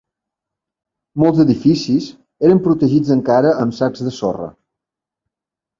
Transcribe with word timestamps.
Molts 1.23 1.43
edificis 1.43 2.09
eren 2.49 2.63
protegits 2.69 3.15
encara 3.19 3.53
amb 3.67 3.81
sacs 3.83 4.07
de 4.09 4.17
sorra 4.23 4.51